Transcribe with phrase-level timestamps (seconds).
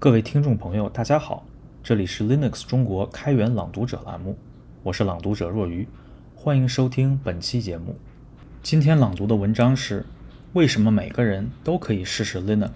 [0.00, 1.44] 各位听众朋友，大家好，
[1.82, 4.38] 这里是 Linux 中国开源朗读者栏目，
[4.84, 5.88] 我是朗读者若愚，
[6.36, 7.96] 欢迎收听本期节目。
[8.62, 10.02] 今天朗读的文章是
[10.52, 12.70] 《为什么每个人都可以试试 Linux》，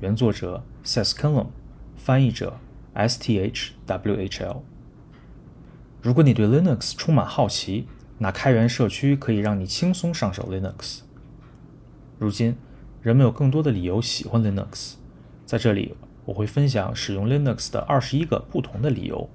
[0.00, 1.48] 原作者 Seskelum，
[1.98, 2.56] 翻译者
[2.94, 4.62] S T H W H L。
[6.00, 7.86] 如果你对 Linux 充满好奇，
[8.16, 11.00] 那开源社区可以让你轻松上手 Linux。
[12.18, 12.56] 如今，
[13.02, 14.94] 人们有更多的理由喜欢 Linux。
[15.50, 19.28] 在这里，我会分享使用 Linux 的二十一个不同的理由。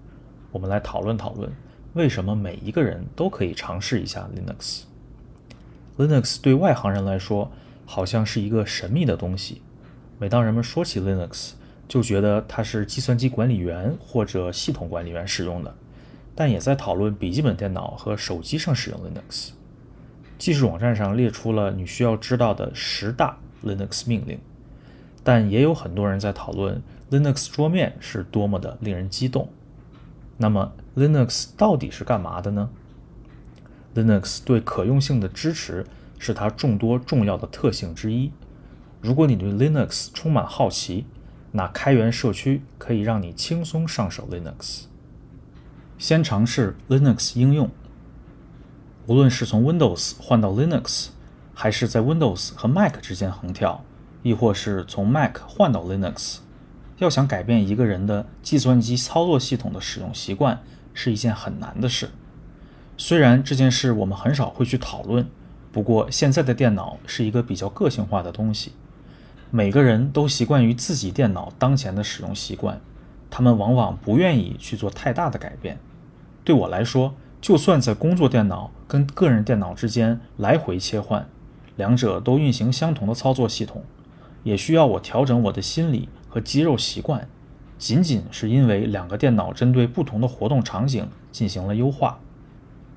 [0.53, 1.52] 我们来讨论讨论，
[1.91, 4.84] 为什么每一个人都可以尝试一下 Linux。
[5.98, 7.52] Linux 对外行人来说，
[7.86, 9.62] 好像是一个神秘的东西。
[10.17, 11.52] 每当人们说起 Linux，
[11.86, 15.75] 就觉得它是计算机管理员或者系统管理员使用的，
[16.34, 19.50] 但也在讨论笔记本电脑和手机上使用 Linux。
[20.38, 24.39] 技术网站上列出了你需要知道的十大 Linux 命令。
[25.25, 29.49] 但也有很多人在讨论 Linux 桌面是多么的令人激动。
[30.38, 32.69] 那么 Linux 到底是干嘛的呢
[33.95, 35.83] ？Linux 对可用性的支持
[36.19, 38.31] 是它众多重要的特性之一。
[39.02, 41.08] 如果你对 Linux 充满好奇，
[41.53, 44.83] 那开源社区可以让你轻松上手 Linux。
[45.97, 47.72] 先尝试 Linux 应用。
[49.07, 51.07] 无论是从 Windows 换到 Linux，
[51.53, 53.84] 还是在 Windows 和 Mac 之间横跳。
[54.26, 56.38] 亦或是从 Mac 换到 Linux，
[56.98, 60.64] 要想改变一个人的计算机操作系统的使用习惯，
[60.95, 62.09] 是一件很难的事。
[62.98, 65.28] 虽然这件事我们很少会去讨论，
[65.72, 68.72] 不过现在的电脑是一个比较个性化的东西，
[69.52, 72.81] 每个人都习惯于自己电脑当前的使用习惯，
[73.30, 75.78] 他们往往不愿意去做太大的改变。
[76.44, 81.30] 对我来说，就算在工作电脑跟个人电脑之间来回切换，
[81.76, 83.84] 两者都运行相同的操作系统。
[84.45, 87.27] 也需要我调整我的心理和肌肉习惯，
[87.79, 92.19] 仅仅是因为两个电脑针对不同的活动场景进行了优化。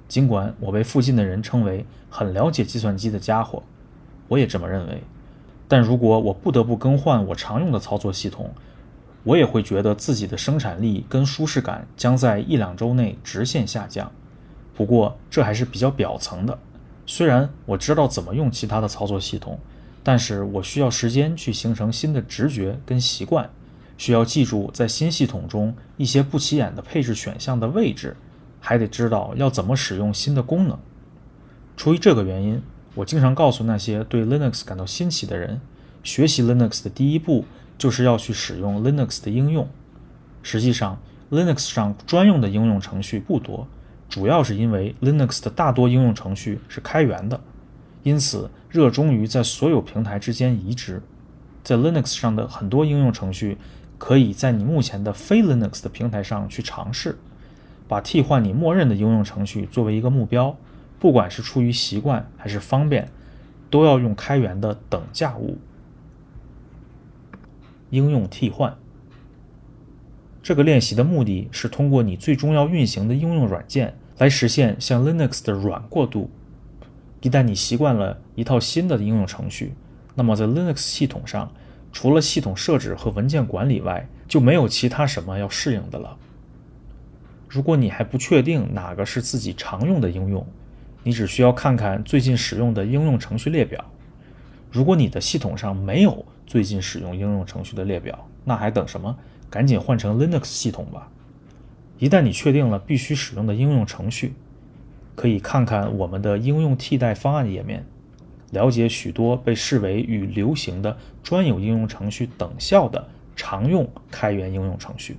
[0.06, 3.62] 尽管我被附近的人称为很了解计算机的家伙，
[4.28, 5.02] 我也这么认为。
[5.66, 8.50] 但如果我不得不更换我常用的操作系统，
[9.24, 14.12] 我也会觉得自己的生产力跟舒适感将在一两周内直线下降。
[14.74, 16.58] 不过这还是比较表层的，
[17.06, 19.58] 虽然我知道怎么用其他的操作系统。
[20.08, 23.50] 但是我需要时间去形成新的直觉跟习惯，
[23.98, 28.16] 需要记住在新系统中一些不起眼的配置选项的位置，
[28.58, 30.78] 还得知道要怎么使用新的功能。
[31.76, 32.62] 出于这个原因，
[32.94, 35.60] 我经常告诉那些对 Linux 感到新奇的人，
[36.02, 37.44] 学习 Linux 的第一步
[37.76, 39.68] 就是要去使用 Linux 的应用。
[40.42, 40.98] 实际上
[41.30, 43.68] ，Linux 上专用的应用程序不多，
[44.08, 47.38] 主要是因为 Linux 的大多应用程序是开源的。
[48.02, 51.02] 因此，热衷于在所有平台之间移植。
[51.64, 53.58] 在 Linux 上的很多应用程序，
[53.98, 57.18] 可以在你目前的非 Linux 的平台上去尝试，
[57.86, 60.56] 把替换你默认的应用程序作为一个目标。
[60.98, 63.08] 不管是出于习惯还是方便，
[63.70, 65.58] 都要用开源的等价物。
[67.90, 68.76] 应用替换。
[70.42, 76.30] 这个练习的目的是通过你最终要运行的应用软件，来实现向 Linux 的软过渡。
[77.20, 79.74] 一旦你习惯了一套新的应用程序，
[80.14, 81.52] 那么在 Linux 系统上，
[81.92, 86.16] 除了系统设置和文件管理外，就没有其他什么要适应的了。
[87.48, 90.46] 如果你还不确定哪个是自己常用的应用，
[91.02, 93.84] 你只需要看看最近使用的应用程序列表。
[94.70, 99.16] 如果你的系统上没有最近使用应用程序的列表，那还等什么？
[99.48, 101.10] 赶紧换成 Linux 系统吧。
[101.98, 104.34] 一旦你确定了必须使用的应用程序，
[105.18, 107.84] 可以看看我们的应用替代方案页面，
[108.52, 115.16] 了解许多被视为与流行的专有应用程序等效的常用开源应用程序。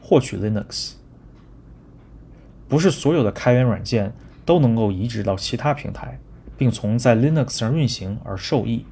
[0.00, 0.92] 获取 Linux，
[2.68, 4.12] 不是所有的开源软件
[4.44, 6.20] 都能够移植到其他平台，
[6.56, 8.86] 并从在 Linux 上运行而受益。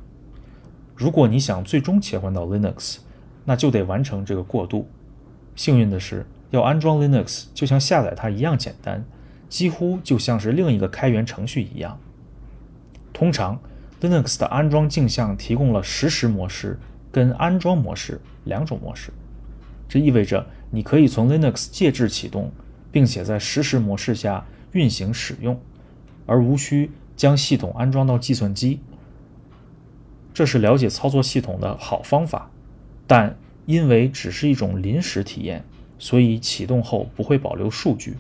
[0.97, 2.99] 如果你想最终切换到 Linux，
[3.45, 4.89] 那就得完成这个过渡。
[5.55, 6.27] 幸运的是。
[6.53, 9.05] 要安装 Linux 就像下载它一样简单，
[9.49, 11.99] 几乎就像是另一个开源程序一样。
[13.13, 13.59] 通常
[14.03, 16.79] ，Linux 的安装镜像提供了实时模式
[17.11, 19.11] 跟安装模式两种模式。
[19.89, 22.53] 这意味着你可以从 Linux 介质启动，
[22.91, 25.59] 并且在实时模式下运行使用，
[26.27, 28.81] 而无需将系统安装到计算机。
[30.35, 32.51] 这是了解操作系统的好方法，
[33.07, 35.65] 但因为只是一种临时体验。
[36.03, 38.17] 所以启动后不会保留数据，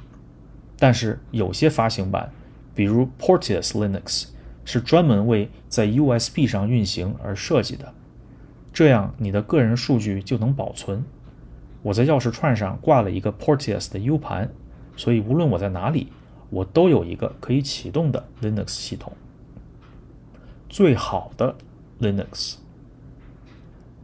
[0.79, 2.31] 但是有些发行版，
[2.77, 4.29] 比如 Porteus Linux，
[4.65, 7.93] 是专门为在 USB 上运行而设计的。
[8.73, 11.05] 这样你的个人数据就能保存。
[11.83, 14.49] 我在钥匙串上挂了一个 Porteus 的 U 盘，
[14.97, 16.13] 所以无论我在哪里，
[16.51, 19.13] 我都有一个可以启动的 Linux 系统。
[20.69, 21.57] 最好的
[22.01, 22.59] Linux。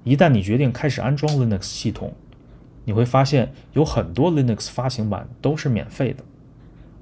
[0.03, 2.13] 一旦你决定开始安装 Linux 系统，
[2.89, 6.25] 你会发现有很多 Linux 发行版都是免费的。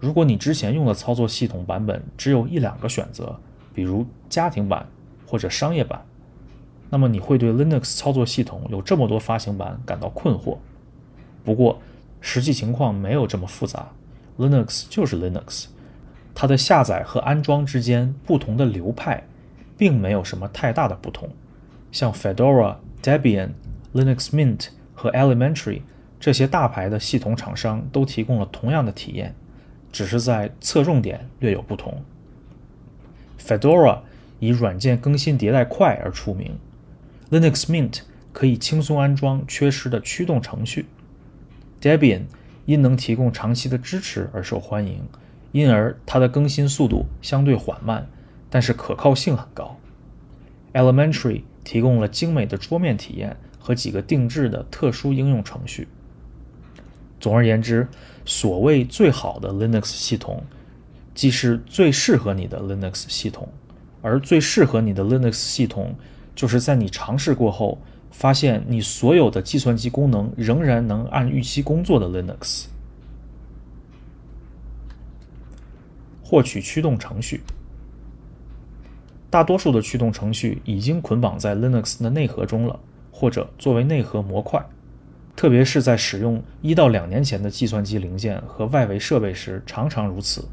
[0.00, 3.38] 如果你之前用的操作系统版本只有一两个选择，
[3.72, 4.88] 比如家庭版
[5.28, 6.04] 或者商业版，
[6.90, 10.58] 那么你会对 Linux 操作系统有这么多发行版感到困惑。
[11.44, 11.78] 不过，
[12.20, 13.92] 实际情况没有这么复杂
[14.38, 15.66] ，Linux 就是 Linux，
[16.34, 19.22] 它的下载和安装之间不同的流派，
[19.78, 21.28] 并没有什么太大的不同。
[21.92, 22.78] 像 Fedora。
[23.02, 23.50] Debian、
[23.94, 25.82] Linux Mint 和 Elementary
[26.18, 29.36] 这些大牌的系统厂商都提供了同样的体验，
[29.92, 32.02] 只是在侧重点略有不同。
[33.38, 34.00] Fedora
[34.40, 36.58] 以软件更新迭代快而出名
[37.30, 38.00] ，Linux Mint
[38.32, 40.86] 可以轻松安装缺失的驱动程序
[41.80, 42.22] ，Debian
[42.64, 45.02] 因能提供长期的支持而受欢迎，
[45.52, 48.08] 因而它的更新速度相对缓慢，
[48.50, 49.76] 但是可靠性很高。
[50.72, 55.88] Elementary 提供了精美的桌面体验和几个定制的特殊应用程序。
[57.18, 57.88] 总而言之，
[58.24, 60.44] 所谓最好的 Linux 系统，
[61.16, 63.48] 既是最适合你的 Linux 系统，
[64.02, 65.96] 而最适合你的 Linux 系统，
[66.36, 67.82] 就是在你尝试过后，
[68.12, 72.66] 发现你所有的计算机功能仍然能按预期工作的 Linux。
[76.22, 77.40] 获取驱动程序。
[79.28, 82.78] 大多数的驱动程序已经捆绑在 Linux 的内核中了，
[83.18, 84.62] 或者作为内核模块。
[85.34, 90.46] 特别是在使用一到两年前的计算机零件和外围设备时，常常如此。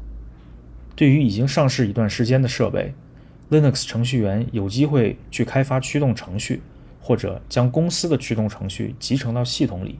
[0.96, 2.94] 对于已经上市一段时间的设备
[3.50, 6.62] ，Linux 程序员有机会去开发驱动程序，
[7.02, 9.98] 或者将公司的驱动程序集成到系统里。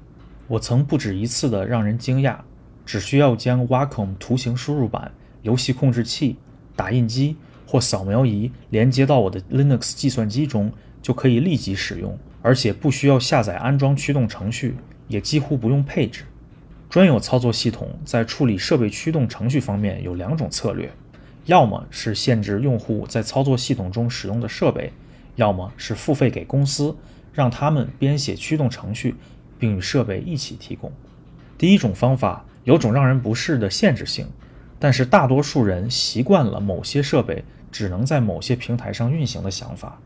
[0.48, 2.38] 我曾不止一次的让人惊讶，
[2.86, 5.12] 只需要将 Wacom 图形输入板、
[5.42, 6.36] 游戏控制器、
[6.74, 7.36] 打印机。
[7.66, 10.70] 或扫描仪连接到我的 Linux 计算机中，
[11.02, 14.76] 就可以立即使用，而且不需要下载安装驱动程序，
[15.08, 16.24] 也几乎不用配置。
[16.90, 20.92] 专有操作系统在处理设备驱动程序方面有两种策略：
[21.46, 24.92] 要么是限制用户在操作系统中使用的设备，
[25.36, 26.94] 要么是付费给公司，
[27.32, 29.14] 让他们编写驱动程序，
[29.58, 30.92] 并与设备一起提供。
[31.56, 34.26] 第一种方法有种让人不适的限制性，
[34.78, 37.42] 但是大多数人习惯了某些设备。
[37.72, 39.98] 只能在某些平台上运行的想法，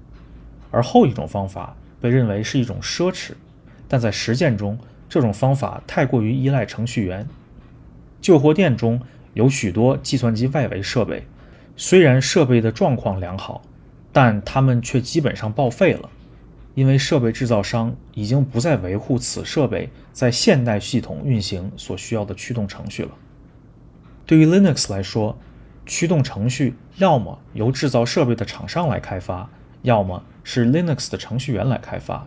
[0.71, 3.33] 而后一种方法被认为是一种奢侈，
[3.87, 4.79] 但在实践中，
[5.09, 7.27] 这种方法太过于依赖程序员。
[8.21, 9.01] 旧货店中
[9.35, 11.27] 有许多计算机外围设备，
[11.77, 13.63] 虽然设备的状况良好，
[14.13, 16.11] 但它们却基本上报废了，
[16.75, 23.11] 因为设备制造商已经不再维护此设备在现代系统运行所需要的驱动程序了。
[24.27, 25.39] 对于 Linux 来说，
[25.87, 29.49] 驱动程序要么由制造设备的厂商来开发，
[29.83, 32.27] 要么是 Linux 的程序员来开发，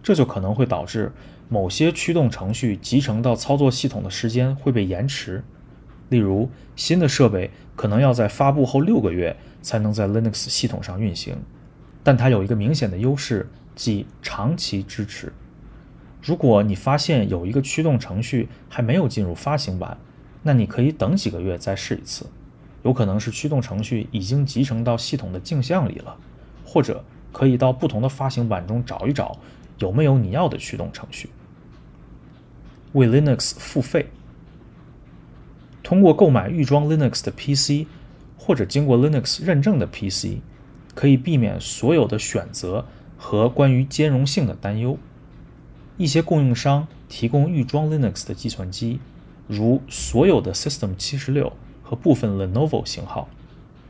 [0.00, 1.10] 这就可能会导致
[1.48, 5.42] 某些驱动程序集成到操作系统的时间会被延迟。
[6.08, 11.36] 例如，新的设备可能要在发布后六个月才能在 Linux 系统上运行，
[12.04, 15.32] 但它有一个明显的优势，即长期支持。
[16.22, 19.98] 如果你发现有一个驱动程序还没有进入发行版，
[20.44, 22.24] 那你可以等几个月再试一次。
[22.84, 26.16] 有可能是驱动程序已经集成到系统的镜像里了，
[26.64, 27.04] 或者
[27.38, 29.38] 可以到不同的发行版中找一找
[29.78, 31.30] 有没有你要的驱动程序。
[32.94, 34.08] 为 Linux 付费，
[35.84, 37.86] 通过购买预装 Linux 的 PC
[38.36, 40.40] 或者经过 Linux 认证的 PC，
[40.96, 44.98] 可以避免所有的选择和关于兼容性的担忧。
[45.96, 48.98] 一些供应商提供预装 Linux 的计算机，
[49.46, 51.52] 如所有的 System 七十六。
[51.84, 53.28] 和部分 Lenovo 型号。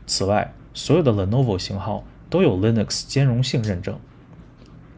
[0.07, 3.99] 此外，所有的 Lenovo 型号都有 Linux 兼容性认证。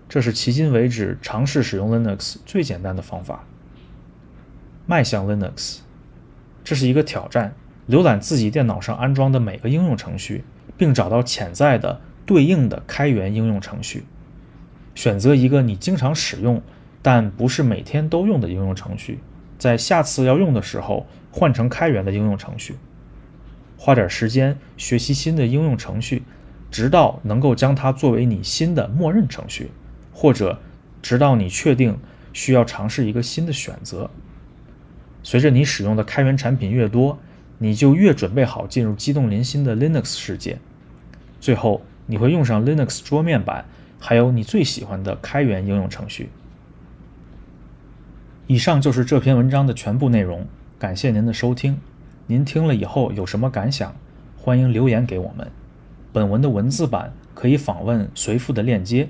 [0.09, 3.45] 这是迄今为止尝试使用 Linux 最简单的方法。
[4.85, 5.79] 迈向 Linux，
[6.63, 7.53] 这是一个挑战。
[7.89, 10.43] 浏览自己电脑上安装的每个应用程序，
[10.77, 14.05] 并找到潜在的对应的开源应用程序。
[14.95, 16.61] 选择一个你经常使用
[17.01, 19.19] 但不是每天都用的应用程序，
[19.57, 22.75] 在下次要用的时候换成开源的应用程序。
[23.77, 26.23] 花点时间学习新的应用程序，
[26.71, 29.69] 直到能够将它作为你新的默认程序，
[30.13, 30.59] 或者
[31.01, 31.99] 直到你确定
[32.31, 34.09] 需要尝试一个新的选择。
[35.21, 37.19] 随着你使用的开源产品越多，
[37.59, 40.57] 你就越准备好进入激动人心的 Linux 世界。
[41.39, 43.65] 最后，你会用上 Linux 桌面版，
[43.99, 46.29] 还有你最喜欢的开源应用程序。
[48.47, 50.47] 以上就是这篇文章的全部内容，
[50.79, 51.79] 感谢您的收听。
[52.27, 53.93] 您听了以后有什么感想？
[54.37, 55.51] 欢迎留言给我们。
[56.13, 59.09] 本文的文字版可以访问随附的链接，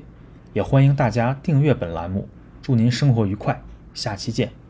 [0.54, 2.28] 也欢迎大家订阅本栏目。
[2.62, 3.62] 祝您生活愉快，
[3.94, 4.61] 下期见。